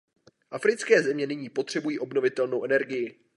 [0.51, 3.19] Africké země nyní potřebují obnovitelnou energii.